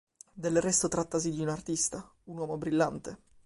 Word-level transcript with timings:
Del 0.33 0.59
resto 0.63 0.87
trattasi 0.87 1.29
di 1.29 1.41
un 1.43 1.49
artista, 1.49 2.11
un 2.23 2.39
uomo 2.39 2.57
brillante. 2.57 3.19